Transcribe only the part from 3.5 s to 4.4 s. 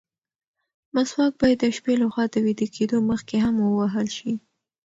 ووهل شي.